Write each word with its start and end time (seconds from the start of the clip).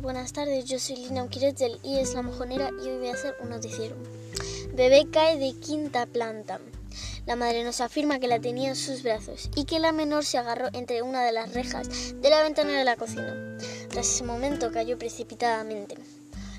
buenas 0.00 0.32
tardes. 0.32 0.64
Yo 0.64 0.78
soy 0.80 0.96
Lina 0.96 1.22
Uquiret 1.22 1.56
del 1.56 1.78
IES 1.84 2.14
La 2.14 2.22
Mojonera 2.22 2.70
y 2.82 2.88
hoy 2.88 2.98
voy 2.98 3.08
a 3.08 3.14
hacer 3.14 3.36
un 3.40 3.50
noticiero. 3.50 3.94
Bebé 4.74 5.06
cae 5.12 5.38
de 5.38 5.52
quinta 5.60 6.06
planta. 6.06 6.60
La 7.26 7.36
madre 7.36 7.62
nos 7.62 7.80
afirma 7.80 8.18
que 8.18 8.26
la 8.26 8.40
tenía 8.40 8.70
en 8.70 8.76
sus 8.76 9.04
brazos 9.04 9.48
y 9.54 9.66
que 9.66 9.78
la 9.78 9.92
menor 9.92 10.24
se 10.24 10.38
agarró 10.38 10.68
entre 10.72 11.02
una 11.02 11.22
de 11.22 11.32
las 11.32 11.54
rejas 11.54 11.88
de 12.20 12.30
la 12.30 12.42
ventana 12.42 12.76
de 12.76 12.84
la 12.84 12.96
cocina. 12.96 13.58
Tras 13.90 14.08
ese 14.08 14.24
momento 14.24 14.72
cayó 14.72 14.98
precipitadamente. 14.98 15.96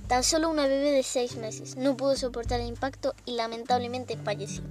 Tan 0.08 0.24
solo 0.24 0.50
una 0.50 0.68
bebé 0.68 0.92
de 0.92 1.04
seis 1.04 1.36
meses 1.36 1.76
no 1.76 1.98
pudo 1.98 2.16
soportar 2.16 2.62
el 2.62 2.68
impacto 2.68 3.14
y 3.26 3.34
lamentablemente 3.34 4.16
falleció. 4.16 4.64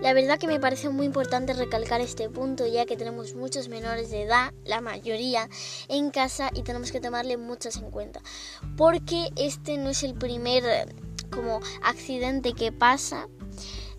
La 0.00 0.12
verdad 0.12 0.38
que 0.38 0.46
me 0.46 0.60
parece 0.60 0.90
muy 0.90 1.06
importante 1.06 1.54
recalcar 1.54 2.00
este 2.00 2.30
punto 2.30 2.66
ya 2.66 2.86
que 2.86 2.96
tenemos 2.96 3.34
muchos 3.34 3.68
menores 3.68 4.10
de 4.10 4.22
edad, 4.22 4.52
la 4.64 4.80
mayoría, 4.80 5.48
en 5.88 6.10
casa 6.10 6.50
y 6.54 6.62
tenemos 6.62 6.92
que 6.92 7.00
tomarle 7.00 7.36
muchos 7.36 7.76
en 7.78 7.90
cuenta. 7.90 8.20
Porque 8.76 9.30
este 9.34 9.76
no 9.76 9.90
es 9.90 10.04
el 10.04 10.14
primer 10.14 10.94
como 11.30 11.60
accidente 11.82 12.52
que 12.52 12.70
pasa. 12.70 13.26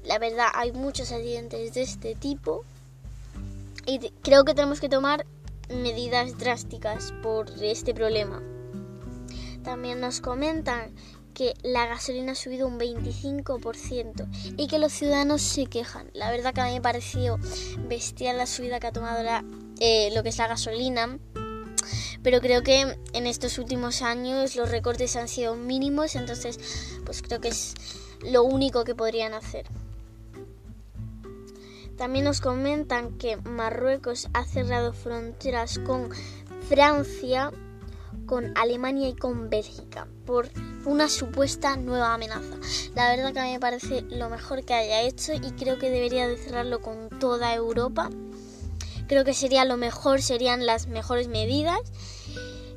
La 0.05 0.19
verdad 0.19 0.47
hay 0.53 0.71
muchos 0.71 1.11
accidentes 1.11 1.73
de 1.73 1.81
este 1.81 2.15
tipo 2.15 2.63
y 3.85 3.99
creo 4.21 4.45
que 4.45 4.53
tenemos 4.53 4.79
que 4.79 4.87
tomar 4.87 5.25
medidas 5.69 6.37
drásticas 6.37 7.13
por 7.21 7.49
este 7.61 7.93
problema. 7.93 8.41
También 9.63 9.99
nos 9.99 10.21
comentan 10.21 10.93
que 11.39 11.53
la 11.63 11.85
gasolina 11.85 12.33
ha 12.33 12.35
subido 12.35 12.67
un 12.67 12.77
25% 12.77 14.27
y 14.57 14.67
que 14.67 14.77
los 14.77 14.91
ciudadanos 14.91 15.41
se 15.41 15.67
quejan. 15.67 16.11
La 16.11 16.29
verdad 16.31 16.53
que 16.53 16.59
a 16.59 16.65
mí 16.65 16.73
me 16.73 16.81
pareció 16.81 17.39
bestial 17.87 18.35
la 18.35 18.45
subida 18.45 18.81
que 18.81 18.87
ha 18.87 18.91
tomado 18.91 19.23
eh, 19.79 20.09
lo 20.13 20.21
que 20.21 20.27
es 20.27 20.37
la 20.37 20.49
gasolina. 20.49 21.17
Pero 22.23 22.41
creo 22.41 22.61
que 22.61 22.97
en 23.13 23.25
estos 23.25 23.57
últimos 23.57 24.01
años 24.01 24.57
los 24.57 24.69
recortes 24.69 25.15
han 25.15 25.29
sido 25.29 25.55
mínimos, 25.55 26.15
entonces 26.15 26.59
pues 27.05 27.21
creo 27.21 27.39
que 27.39 27.47
es 27.47 27.73
lo 28.21 28.43
único 28.43 28.83
que 28.83 28.93
podrían 28.93 29.33
hacer. 29.33 29.65
También 31.95 32.25
nos 32.25 32.41
comentan 32.41 33.17
que 33.17 33.37
Marruecos 33.37 34.27
ha 34.33 34.43
cerrado 34.43 34.91
fronteras 34.91 35.79
con 35.79 36.09
Francia 36.67 37.53
con 38.29 38.55
Alemania 38.55 39.09
y 39.09 39.15
con 39.15 39.49
Bélgica 39.49 40.07
por 40.27 40.49
una 40.85 41.09
supuesta 41.09 41.75
nueva 41.77 42.13
amenaza. 42.13 42.57
La 42.93 43.09
verdad 43.09 43.33
que 43.33 43.39
a 43.39 43.45
mí 43.45 43.53
me 43.53 43.59
parece 43.59 44.03
lo 44.03 44.29
mejor 44.29 44.63
que 44.63 44.75
haya 44.75 45.01
hecho 45.01 45.33
y 45.33 45.51
creo 45.53 45.79
que 45.79 45.89
debería 45.89 46.27
de 46.27 46.37
cerrarlo 46.37 46.79
con 46.79 47.09
toda 47.19 47.55
Europa. 47.55 48.11
Creo 49.07 49.25
que 49.25 49.33
sería 49.33 49.65
lo 49.65 49.77
mejor, 49.77 50.21
serían 50.21 50.67
las 50.67 50.85
mejores 50.85 51.27
medidas. 51.27 51.79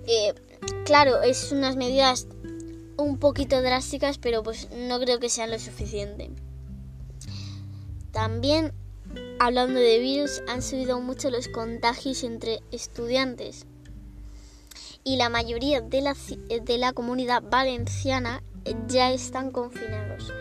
Eh, 0.07 0.33
claro, 0.87 1.21
es 1.21 1.53
unas 1.53 1.77
medidas 1.77 2.29
un 2.97 3.19
poquito 3.19 3.61
drásticas, 3.61 4.17
pero 4.17 4.43
pues 4.43 4.71
no 4.75 4.99
creo 5.01 5.21
que 5.21 5.29
sean 5.29 5.51
lo 5.51 5.59
suficiente. 5.59 6.31
También, 8.11 8.73
hablando 9.39 9.79
de 9.79 9.99
virus, 9.99 10.41
han 10.49 10.63
subido 10.63 10.99
mucho 11.03 11.29
los 11.29 11.49
contagios 11.49 12.25
entre 12.25 12.61
estudiantes 12.71 13.67
y 15.05 15.17
la 15.17 15.29
mayoría 15.29 15.81
de 15.81 16.01
la, 16.01 16.15
de 16.15 16.79
la 16.79 16.93
comunidad 16.93 17.43
valenciana 17.43 18.43
ya 18.87 19.11
están 19.11 19.51
confinados. 19.51 20.33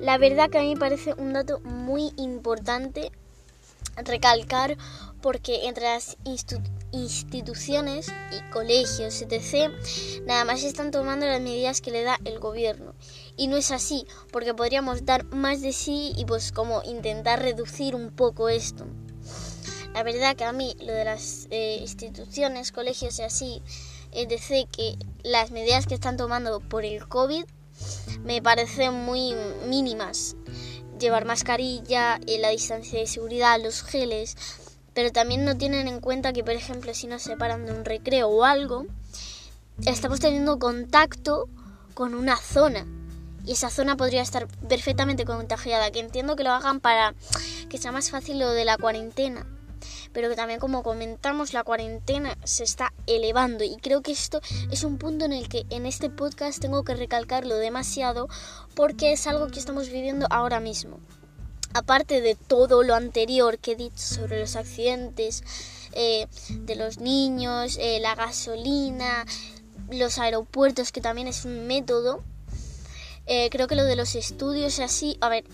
La 0.00 0.18
verdad 0.18 0.50
que 0.50 0.58
a 0.58 0.62
mí 0.62 0.74
me 0.74 0.80
parece 0.80 1.14
un 1.14 1.32
dato 1.32 1.60
muy 1.60 2.12
importante 2.16 3.10
recalcar 3.96 4.76
porque 5.22 5.66
entre 5.66 5.84
las 5.84 6.18
instituciones 6.92 8.08
y 8.30 8.50
colegios, 8.50 9.22
etc., 9.22 9.72
nada 10.26 10.44
más 10.44 10.62
están 10.62 10.90
tomando 10.90 11.26
las 11.26 11.40
medidas 11.40 11.80
que 11.80 11.90
le 11.90 12.02
da 12.02 12.18
el 12.24 12.38
gobierno. 12.38 12.94
Y 13.36 13.46
no 13.46 13.56
es 13.56 13.70
así, 13.70 14.06
porque 14.30 14.52
podríamos 14.52 15.06
dar 15.06 15.24
más 15.24 15.62
de 15.62 15.72
sí 15.72 16.12
y 16.16 16.26
pues 16.26 16.52
como 16.52 16.82
intentar 16.82 17.40
reducir 17.40 17.94
un 17.94 18.10
poco 18.10 18.50
esto. 18.50 18.84
La 19.94 20.02
verdad 20.02 20.36
que 20.36 20.44
a 20.44 20.52
mí 20.52 20.76
lo 20.80 20.92
de 20.92 21.04
las 21.04 21.46
eh, 21.50 21.78
instituciones, 21.80 22.72
colegios 22.72 23.18
y 23.18 23.22
así, 23.22 23.62
es 24.14 24.28
decir, 24.28 24.66
que 24.68 24.96
las 25.22 25.50
medidas 25.50 25.86
que 25.86 25.94
están 25.94 26.16
tomando 26.16 26.60
por 26.60 26.84
el 26.84 27.06
COVID 27.06 27.44
me 28.22 28.40
parecen 28.40 28.94
muy 28.94 29.34
mínimas. 29.66 30.36
Llevar 30.98 31.24
mascarilla, 31.24 32.20
eh, 32.26 32.38
la 32.38 32.50
distancia 32.50 32.98
de 32.98 33.06
seguridad, 33.06 33.60
los 33.62 33.82
geles, 33.82 34.36
pero 34.94 35.10
también 35.10 35.44
no 35.44 35.56
tienen 35.56 35.88
en 35.88 36.00
cuenta 36.00 36.32
que, 36.32 36.44
por 36.44 36.54
ejemplo, 36.54 36.94
si 36.94 37.08
nos 37.08 37.22
separan 37.22 37.66
de 37.66 37.72
un 37.72 37.84
recreo 37.84 38.28
o 38.28 38.44
algo, 38.44 38.86
estamos 39.84 40.20
teniendo 40.20 40.58
contacto 40.58 41.48
con 41.94 42.14
una 42.14 42.36
zona 42.36 42.86
y 43.44 43.52
esa 43.52 43.70
zona 43.70 43.96
podría 43.96 44.22
estar 44.22 44.46
perfectamente 44.68 45.24
contagiada, 45.24 45.90
que 45.90 45.98
entiendo 45.98 46.36
que 46.36 46.44
lo 46.44 46.52
hagan 46.52 46.80
para 46.80 47.14
que 47.68 47.78
sea 47.78 47.92
más 47.92 48.10
fácil 48.10 48.38
lo 48.38 48.50
de 48.50 48.64
la 48.64 48.78
cuarentena 48.78 49.46
pero 50.14 50.30
que 50.30 50.36
también 50.36 50.60
como 50.60 50.82
comentamos 50.82 51.52
la 51.52 51.64
cuarentena 51.64 52.38
se 52.44 52.64
está 52.64 52.94
elevando 53.06 53.64
y 53.64 53.76
creo 53.76 54.00
que 54.00 54.12
esto 54.12 54.40
es 54.70 54.84
un 54.84 54.96
punto 54.96 55.26
en 55.26 55.32
el 55.34 55.48
que 55.48 55.66
en 55.68 55.84
este 55.84 56.08
podcast 56.08 56.60
tengo 56.60 56.84
que 56.84 56.94
recalcarlo 56.94 57.56
demasiado 57.56 58.28
porque 58.74 59.12
es 59.12 59.26
algo 59.26 59.48
que 59.48 59.58
estamos 59.58 59.90
viviendo 59.90 60.26
ahora 60.30 60.60
mismo. 60.60 61.00
Aparte 61.74 62.20
de 62.20 62.36
todo 62.36 62.84
lo 62.84 62.94
anterior 62.94 63.58
que 63.58 63.72
he 63.72 63.76
dicho 63.76 63.98
sobre 63.98 64.40
los 64.40 64.54
accidentes 64.54 65.42
eh, 65.92 66.28
de 66.48 66.76
los 66.76 66.98
niños, 66.98 67.76
eh, 67.80 67.98
la 68.00 68.14
gasolina, 68.14 69.26
los 69.90 70.18
aeropuertos, 70.18 70.92
que 70.92 71.00
también 71.00 71.26
es 71.26 71.44
un 71.44 71.66
método, 71.66 72.22
eh, 73.26 73.48
creo 73.50 73.66
que 73.66 73.74
lo 73.74 73.84
de 73.84 73.96
los 73.96 74.14
estudios 74.14 74.78
así, 74.78 75.16
a 75.20 75.28
ver, 75.28 75.44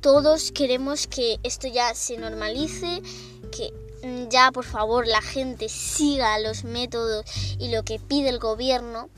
todos 0.00 0.52
queremos 0.52 1.06
que 1.06 1.38
esto 1.42 1.68
ya 1.68 1.94
se 1.94 2.16
normalice, 2.18 3.02
que 3.50 3.72
ya 4.28 4.50
por 4.52 4.64
favor 4.64 5.06
la 5.06 5.20
gente 5.20 5.68
siga 5.68 6.38
los 6.38 6.64
métodos 6.64 7.24
y 7.58 7.68
lo 7.68 7.82
que 7.82 7.98
pide 7.98 8.28
el 8.28 8.38
gobierno, 8.38 9.08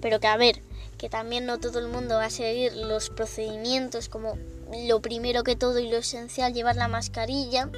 pero 0.00 0.20
que 0.20 0.26
a 0.26 0.36
ver, 0.36 0.62
que 0.98 1.08
también 1.08 1.46
no 1.46 1.58
todo 1.58 1.78
el 1.78 1.88
mundo 1.88 2.16
va 2.16 2.26
a 2.26 2.30
seguir 2.30 2.74
los 2.74 3.10
procedimientos 3.10 4.08
como 4.08 4.38
lo 4.86 5.00
primero 5.00 5.44
que 5.44 5.56
todo 5.56 5.78
y 5.78 5.88
lo 5.88 5.98
esencial, 5.98 6.52
llevar 6.52 6.76
la 6.76 6.88
mascarilla, 6.88 7.70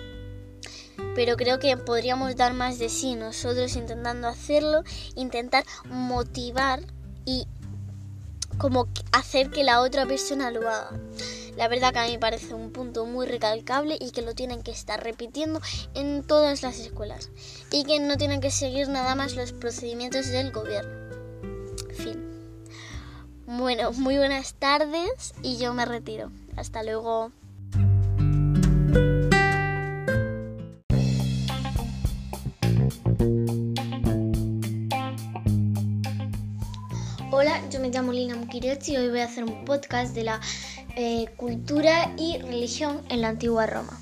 pero 1.14 1.36
creo 1.36 1.58
que 1.58 1.76
podríamos 1.76 2.36
dar 2.36 2.54
más 2.54 2.78
de 2.78 2.88
sí 2.88 3.14
nosotros 3.14 3.76
intentando 3.76 4.28
hacerlo, 4.28 4.82
intentar 5.16 5.64
motivar 5.86 6.80
y 7.24 7.46
como 8.58 8.88
hacer 9.12 9.50
que 9.50 9.64
la 9.64 9.80
otra 9.80 10.06
persona 10.06 10.50
lo 10.50 10.68
haga. 10.68 10.90
La 11.58 11.66
verdad 11.66 11.92
que 11.92 11.98
a 11.98 12.04
mí 12.04 12.12
me 12.12 12.18
parece 12.20 12.54
un 12.54 12.70
punto 12.70 13.04
muy 13.04 13.26
recalcable 13.26 13.98
y 14.00 14.12
que 14.12 14.22
lo 14.22 14.36
tienen 14.36 14.62
que 14.62 14.70
estar 14.70 15.02
repitiendo 15.02 15.60
en 15.92 16.22
todas 16.22 16.62
las 16.62 16.78
escuelas 16.78 17.30
y 17.72 17.82
que 17.82 17.98
no 17.98 18.16
tienen 18.16 18.40
que 18.40 18.52
seguir 18.52 18.88
nada 18.88 19.16
más 19.16 19.34
los 19.34 19.52
procedimientos 19.52 20.28
del 20.28 20.52
gobierno. 20.52 20.92
Fin. 21.96 22.22
Bueno, 23.44 23.90
muy 23.90 24.18
buenas 24.18 24.54
tardes 24.54 25.34
y 25.42 25.58
yo 25.58 25.74
me 25.74 25.84
retiro. 25.84 26.30
Hasta 26.56 26.84
luego. 26.84 27.32
Hola, 37.32 37.60
yo 37.68 37.80
me 37.80 37.90
llamo 37.90 38.12
Lina 38.12 38.36
Mukirechi 38.36 38.92
y 38.92 38.96
hoy 38.96 39.08
voy 39.08 39.20
a 39.20 39.24
hacer 39.24 39.42
un 39.42 39.64
podcast 39.64 40.14
de 40.14 40.22
la 40.22 40.40
eh, 40.96 41.26
cultura 41.36 42.14
y 42.16 42.38
religión 42.38 43.02
en 43.08 43.22
la 43.22 43.28
antigua 43.28 43.66
Roma. 43.66 43.98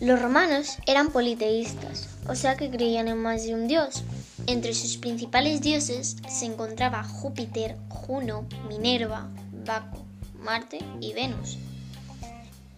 Los 0.00 0.20
romanos 0.20 0.78
eran 0.86 1.10
politeístas, 1.10 2.08
o 2.28 2.34
sea 2.34 2.56
que 2.56 2.70
creían 2.70 3.06
en 3.06 3.18
más 3.18 3.44
de 3.44 3.54
un 3.54 3.68
dios. 3.68 4.02
Entre 4.46 4.74
sus 4.74 4.96
principales 4.96 5.60
dioses 5.60 6.16
se 6.28 6.46
encontraba 6.46 7.04
Júpiter, 7.04 7.76
Juno, 7.88 8.44
Minerva, 8.68 9.30
Baco, 9.64 10.04
Marte 10.40 10.78
y 11.00 11.12
Venus. 11.12 11.56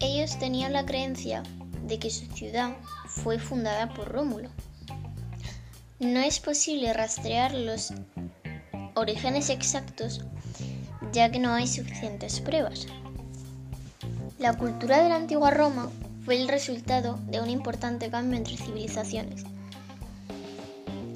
Ellos 0.01 0.39
tenían 0.39 0.75
la 0.75 0.85
creencia 0.85 1.43
de 1.87 1.99
que 1.99 2.11
su 2.11 2.27
ciudad 2.27 2.77
fue 3.07 3.39
fundada 3.39 3.95
por 3.95 4.13
Rómulo. 4.13 4.51
No 6.01 6.21
es 6.21 6.41
posible 6.41 6.93
rastrear 6.93 7.55
los 7.55 7.95
orígenes 8.95 9.49
exactos 9.49 10.21
ya 11.15 11.31
que 11.31 11.39
no 11.39 11.55
hay 11.55 11.69
suficientes 11.69 12.41
pruebas. 12.41 12.87
La 14.39 14.59
cultura 14.59 15.01
de 15.01 15.09
la 15.09 15.15
antigua 15.15 15.51
Roma 15.53 15.91
fue 16.25 16.41
el 16.41 16.49
resultado 16.49 17.19
de 17.29 17.41
un 17.41 17.49
importante 17.49 18.11
cambio 18.11 18.37
entre 18.37 18.57
civilizaciones. 18.57 19.45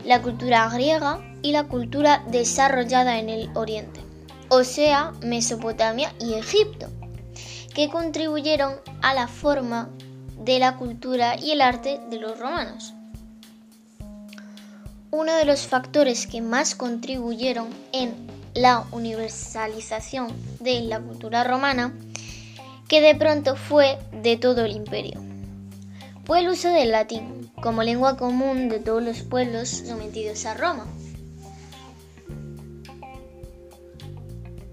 La 0.05 0.23
cultura 0.23 0.69
griega 0.71 1.21
y 1.43 1.51
la 1.51 1.65
cultura 1.65 2.23
desarrollada 2.31 3.19
en 3.19 3.29
el 3.29 3.51
Oriente, 3.55 4.01
o 4.49 4.63
sea, 4.63 5.13
Mesopotamia 5.21 6.15
y 6.21 6.35
Egipto, 6.35 6.87
que 7.75 7.91
contribuyeron 7.91 8.75
a 9.03 9.15
la 9.15 9.27
forma 9.27 9.91
de 10.39 10.61
la 10.61 10.77
cultura 10.77 11.37
y 11.37 11.51
el 11.51 11.61
arte 11.61 12.01
de 12.09 12.21
los 12.21 12.39
romanos. 12.39 12.95
Uno 15.11 15.35
de 15.35 15.45
los 15.45 15.67
factores 15.67 16.27
que 16.27 16.41
más 16.41 16.75
contribuyeron 16.75 17.69
en 17.93 18.38
la 18.55 18.85
universalización 18.93 20.29
de 20.61 20.81
la 20.83 21.01
cultura 21.01 21.45
romana, 21.45 21.95
que 22.89 23.01
de 23.01 23.15
pronto 23.15 23.57
fue 23.57 23.99
de 24.13 24.37
todo 24.37 24.65
el 24.65 24.73
imperio, 24.73 25.21
fue 26.25 26.41
el 26.41 26.49
uso 26.49 26.69
del 26.69 26.93
latín 26.93 27.51
como 27.63 27.83
lengua 27.83 28.17
común 28.17 28.69
de 28.69 28.81
todos 28.81 29.03
los 29.03 29.23
pueblos 29.23 29.69
sometidos 29.69 30.47
a 30.47 30.55
Roma. 30.55 30.87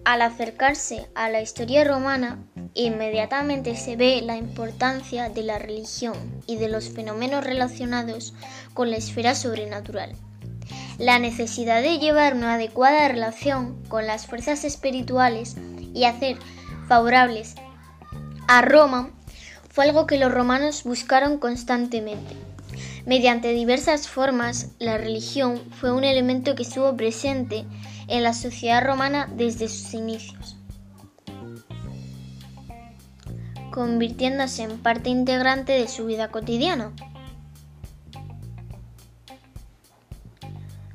Al 0.06 0.22
acercarse 0.22 1.08
a 1.16 1.30
la 1.30 1.42
historia 1.42 1.84
romana, 1.84 2.38
inmediatamente 2.76 3.76
se 3.76 3.96
ve 3.96 4.22
la 4.22 4.38
importancia 4.38 5.30
de 5.30 5.42
la 5.42 5.58
religión 5.58 6.16
y 6.46 6.58
de 6.58 6.70
los 6.70 6.90
fenómenos 6.90 7.44
relacionados 7.44 8.36
con 8.76 8.92
la 8.92 8.98
esfera 8.98 9.34
sobrenatural. 9.34 10.16
La 10.98 11.20
necesidad 11.20 11.82
de 11.82 12.00
llevar 12.00 12.36
una 12.36 12.54
adecuada 12.54 13.08
relación 13.08 13.84
con 13.90 14.08
las 14.08 14.28
fuerzas 14.28 14.64
espirituales 14.64 15.56
y 15.94 16.06
hacer 16.06 16.38
favorables 16.88 17.56
a 18.48 18.62
Roma 18.62 19.10
fue 19.70 19.86
algo 19.86 20.08
que 20.08 20.18
los 20.18 20.32
romanos 20.32 20.84
buscaron 20.86 21.38
constantemente. 21.38 22.36
Mediante 23.06 23.52
diversas 23.52 24.08
formas, 24.08 24.70
la 24.80 24.98
religión 24.98 25.62
fue 25.72 25.92
un 25.92 26.04
elemento 26.04 26.56
que 26.56 26.64
estuvo 26.64 26.96
presente 26.96 27.66
en 28.08 28.24
la 28.24 28.34
sociedad 28.34 28.84
romana 28.84 29.30
desde 29.36 29.68
sus 29.68 29.94
inicios, 29.94 30.58
convirtiéndose 33.72 34.64
en 34.64 34.80
parte 34.80 35.10
integrante 35.10 35.74
de 35.74 35.88
su 35.88 36.06
vida 36.06 36.30
cotidiana. 36.30 36.94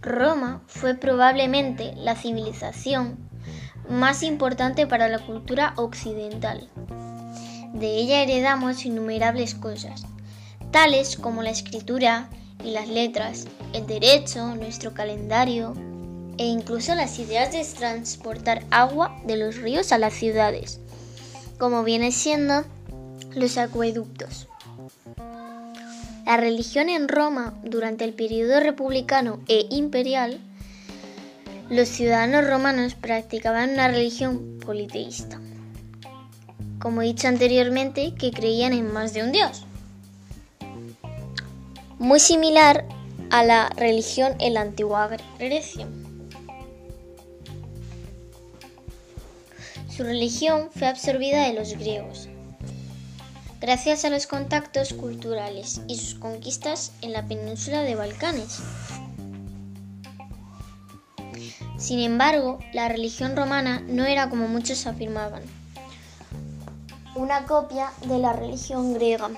Roma 0.02 0.62
fue 0.66 0.94
probablemente 0.94 1.92
la 1.96 2.16
civilización 2.16 3.18
más 3.88 4.22
importante 4.22 4.86
para 4.86 5.08
la 5.08 5.18
cultura 5.18 5.74
occidental. 5.76 6.70
De 7.74 7.96
ella 7.96 8.22
heredamos 8.22 8.84
innumerables 8.86 9.54
cosas, 9.54 10.06
tales 10.70 11.16
como 11.16 11.42
la 11.42 11.50
escritura 11.50 12.30
y 12.64 12.70
las 12.70 12.88
letras, 12.88 13.46
el 13.72 13.86
derecho, 13.86 14.54
nuestro 14.54 14.94
calendario, 14.94 15.74
e 16.38 16.46
incluso 16.46 16.94
las 16.94 17.18
ideas 17.18 17.52
de 17.52 17.62
transportar 17.78 18.64
agua 18.70 19.20
de 19.26 19.36
los 19.36 19.56
ríos 19.56 19.92
a 19.92 19.98
las 19.98 20.14
ciudades, 20.14 20.80
como 21.58 21.84
viene 21.84 22.12
siendo 22.12 22.64
los 23.34 23.58
acueductos. 23.58 24.49
La 26.30 26.36
religión 26.36 26.88
en 26.88 27.08
Roma 27.08 27.58
durante 27.64 28.04
el 28.04 28.14
periodo 28.14 28.60
republicano 28.60 29.40
e 29.48 29.66
imperial, 29.68 30.38
los 31.68 31.88
ciudadanos 31.88 32.46
romanos 32.46 32.94
practicaban 32.94 33.70
una 33.70 33.88
religión 33.88 34.60
politeísta, 34.64 35.40
como 36.78 37.02
he 37.02 37.06
dicho 37.06 37.26
anteriormente, 37.26 38.14
que 38.14 38.30
creían 38.30 38.74
en 38.74 38.92
más 38.92 39.12
de 39.12 39.24
un 39.24 39.32
dios. 39.32 39.66
Muy 41.98 42.20
similar 42.20 42.86
a 43.30 43.42
la 43.42 43.68
religión 43.70 44.36
en 44.38 44.54
la 44.54 44.60
antigua 44.60 45.10
Grecia. 45.40 45.88
Su 49.88 50.04
religión 50.04 50.68
fue 50.70 50.86
absorbida 50.86 51.48
de 51.48 51.54
los 51.54 51.72
griegos, 51.76 52.29
gracias 53.60 54.04
a 54.04 54.10
los 54.10 54.26
contactos 54.26 54.94
culturales 54.94 55.82
y 55.86 55.96
sus 55.98 56.14
conquistas 56.14 56.92
en 57.02 57.12
la 57.12 57.26
península 57.26 57.82
de 57.82 57.94
Balcanes. 57.94 58.60
Sin 61.76 62.00
embargo, 62.00 62.58
la 62.72 62.88
religión 62.88 63.36
romana 63.36 63.80
no 63.86 64.04
era 64.04 64.28
como 64.30 64.48
muchos 64.48 64.86
afirmaban, 64.86 65.42
una 67.14 67.44
copia 67.46 67.90
de 68.06 68.18
la 68.18 68.32
religión 68.32 68.94
griega. 68.94 69.30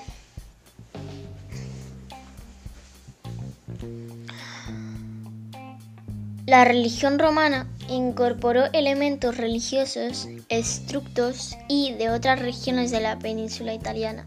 La 6.45 6.65
religión 6.65 7.19
romana 7.19 7.67
incorporó 7.89 8.65
elementos 8.73 9.37
religiosos, 9.37 10.27
estructos 10.49 11.55
y 11.67 11.93
de 11.93 12.09
otras 12.09 12.39
regiones 12.39 12.91
de 12.91 13.01
la 13.01 13.19
península 13.19 13.73
italiana. 13.73 14.25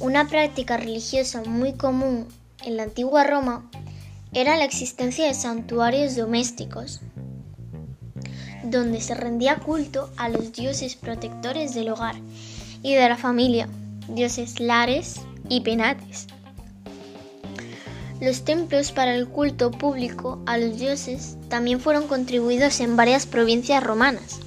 Una 0.00 0.26
práctica 0.26 0.76
religiosa 0.76 1.42
muy 1.44 1.74
común 1.74 2.26
en 2.64 2.76
la 2.76 2.84
antigua 2.84 3.24
Roma 3.24 3.70
era 4.32 4.56
la 4.56 4.64
existencia 4.64 5.26
de 5.26 5.34
santuarios 5.34 6.16
domésticos, 6.16 7.00
donde 8.64 9.00
se 9.00 9.14
rendía 9.14 9.56
culto 9.56 10.10
a 10.16 10.28
los 10.28 10.52
dioses 10.52 10.96
protectores 10.96 11.74
del 11.74 11.90
hogar 11.90 12.16
y 12.82 12.94
de 12.94 13.08
la 13.08 13.16
familia, 13.16 13.68
dioses 14.08 14.58
lares 14.58 15.20
y 15.48 15.60
penates. 15.60 16.26
Los 18.22 18.44
templos 18.44 18.92
para 18.92 19.16
el 19.16 19.26
culto 19.26 19.72
público 19.72 20.40
a 20.46 20.56
los 20.56 20.78
dioses 20.78 21.36
también 21.48 21.80
fueron 21.80 22.06
contribuidos 22.06 22.78
en 22.78 22.94
varias 22.94 23.26
provincias 23.26 23.82
romanas. 23.82 24.38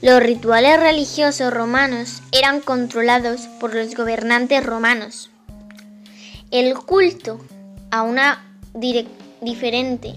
Los 0.00 0.22
rituales 0.22 0.78
religiosos 0.78 1.52
romanos 1.52 2.22
eran 2.30 2.60
controlados 2.60 3.48
por 3.58 3.74
los 3.74 3.96
gobernantes 3.96 4.64
romanos. 4.64 5.30
El 6.52 6.74
culto 6.78 7.40
a 7.90 8.02
una 8.02 8.44
diferente 9.40 10.14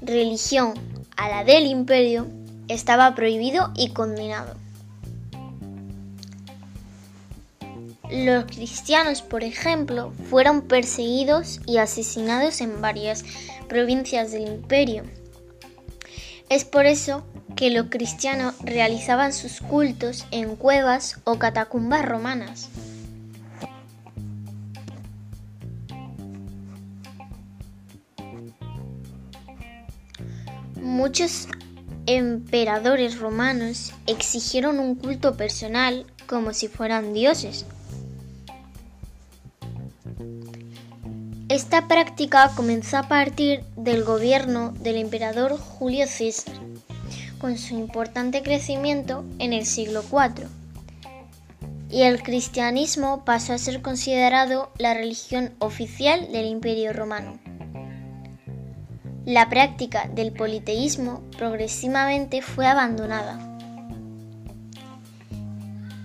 religión 0.00 0.72
a 1.18 1.28
la 1.28 1.44
del 1.44 1.66
imperio 1.66 2.26
estaba 2.68 3.14
prohibido 3.14 3.70
y 3.76 3.90
condenado. 3.90 4.54
Los 8.10 8.44
cristianos, 8.44 9.22
por 9.22 9.42
ejemplo, 9.42 10.12
fueron 10.30 10.62
perseguidos 10.62 11.60
y 11.66 11.78
asesinados 11.78 12.60
en 12.60 12.80
varias 12.80 13.24
provincias 13.68 14.30
del 14.30 14.46
imperio. 14.46 15.02
Es 16.48 16.64
por 16.64 16.86
eso 16.86 17.26
que 17.56 17.70
los 17.70 17.86
cristianos 17.90 18.54
realizaban 18.62 19.32
sus 19.32 19.60
cultos 19.60 20.26
en 20.30 20.54
cuevas 20.54 21.20
o 21.24 21.38
catacumbas 21.38 22.04
romanas. 22.04 22.68
Muchos 30.80 31.48
emperadores 32.06 33.18
romanos 33.18 33.92
exigieron 34.06 34.78
un 34.78 34.94
culto 34.94 35.36
personal 35.36 36.06
como 36.28 36.52
si 36.52 36.68
fueran 36.68 37.12
dioses. 37.12 37.66
Esta 41.48 41.86
práctica 41.86 42.50
comenzó 42.56 42.98
a 42.98 43.04
partir 43.04 43.64
del 43.76 44.02
gobierno 44.02 44.72
del 44.72 44.96
emperador 44.96 45.56
Julio 45.56 46.06
César, 46.06 46.54
con 47.38 47.56
su 47.56 47.74
importante 47.74 48.42
crecimiento 48.42 49.24
en 49.38 49.52
el 49.52 49.64
siglo 49.64 50.02
IV, 50.02 50.48
y 51.88 52.02
el 52.02 52.22
cristianismo 52.22 53.24
pasó 53.24 53.52
a 53.52 53.58
ser 53.58 53.80
considerado 53.80 54.72
la 54.78 54.94
religión 54.94 55.54
oficial 55.60 56.32
del 56.32 56.46
imperio 56.46 56.92
romano. 56.92 57.38
La 59.24 59.48
práctica 59.48 60.08
del 60.14 60.32
politeísmo 60.32 61.22
progresivamente 61.36 62.42
fue 62.42 62.66
abandonada. 62.66 63.55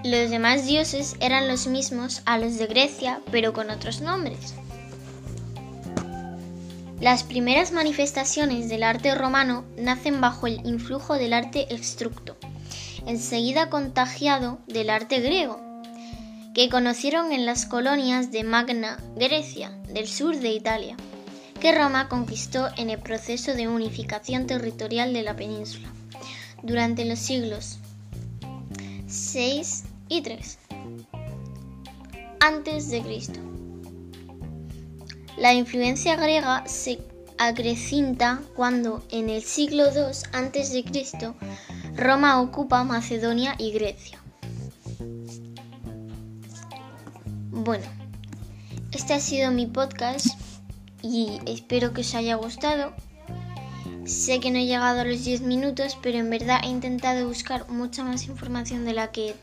Los 0.03 0.31
demás 0.31 0.65
dioses 0.65 1.15
eran 1.19 1.47
los 1.47 1.67
mismos 1.67 2.23
a 2.25 2.39
los 2.39 2.57
de 2.57 2.65
Grecia, 2.65 3.21
pero 3.31 3.53
con 3.53 3.69
otros 3.69 4.01
nombres. 4.01 4.55
Las 6.99 7.23
primeras 7.23 7.71
manifestaciones 7.71 8.67
del 8.67 8.81
arte 8.81 9.13
romano 9.13 9.63
nacen 9.77 10.19
bajo 10.19 10.47
el 10.47 10.65
influjo 10.65 11.15
del 11.15 11.33
arte 11.33 11.71
extructo, 11.73 12.35
enseguida 13.05 13.69
contagiado 13.69 14.57
del 14.65 14.89
arte 14.89 15.19
griego, 15.19 15.59
que 16.55 16.69
conocieron 16.69 17.31
en 17.31 17.45
las 17.45 17.67
colonias 17.67 18.31
de 18.31 18.43
Magna 18.43 18.97
Grecia, 19.15 19.69
del 19.87 20.07
sur 20.07 20.35
de 20.35 20.51
Italia, 20.51 20.97
que 21.59 21.71
Roma 21.73 22.09
conquistó 22.09 22.69
en 22.75 22.89
el 22.89 22.97
proceso 22.97 23.53
de 23.53 23.67
unificación 23.67 24.47
territorial 24.47 25.13
de 25.13 25.21
la 25.21 25.35
península 25.35 25.89
durante 26.63 27.05
los 27.05 27.19
siglos 27.19 27.77
6 29.07 29.83
y 30.11 30.21
3 30.21 30.59
antes 32.41 32.89
de 32.89 33.01
Cristo. 33.01 33.39
La 35.37 35.53
influencia 35.53 36.17
griega 36.17 36.67
se 36.67 36.99
acrecinta 37.37 38.41
cuando 38.55 39.03
en 39.09 39.29
el 39.29 39.41
siglo 39.41 39.85
II 39.85 40.01
a.C. 40.33 41.33
Roma 41.95 42.41
ocupa 42.41 42.83
Macedonia 42.83 43.55
y 43.57 43.71
Grecia. 43.71 44.21
Bueno, 47.51 47.85
este 48.91 49.13
ha 49.13 49.19
sido 49.19 49.51
mi 49.51 49.65
podcast 49.65 50.27
y 51.01 51.39
espero 51.45 51.93
que 51.93 52.01
os 52.01 52.13
haya 52.15 52.35
gustado. 52.35 52.93
Sé 54.03 54.39
que 54.39 54.51
no 54.51 54.57
he 54.57 54.65
llegado 54.65 55.01
a 55.01 55.05
los 55.05 55.23
10 55.23 55.41
minutos, 55.41 55.97
pero 56.01 56.17
en 56.17 56.29
verdad 56.29 56.59
he 56.63 56.67
intentado 56.67 57.27
buscar 57.27 57.69
mucha 57.69 58.03
más 58.03 58.25
información 58.25 58.83
de 58.83 58.93
la 58.93 59.11
que 59.11 59.35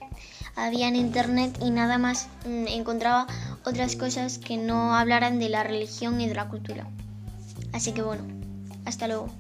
había 0.58 0.88
en 0.88 0.96
internet 0.96 1.58
y 1.62 1.70
nada 1.70 1.98
más 1.98 2.28
mm, 2.46 2.66
encontraba 2.68 3.26
otras 3.64 3.96
cosas 3.96 4.38
que 4.38 4.56
no 4.56 4.94
hablaran 4.94 5.38
de 5.38 5.48
la 5.48 5.62
religión 5.62 6.20
y 6.20 6.28
de 6.28 6.34
la 6.34 6.48
cultura. 6.48 6.86
Así 7.72 7.92
que 7.92 8.02
bueno, 8.02 8.22
hasta 8.84 9.06
luego. 9.06 9.30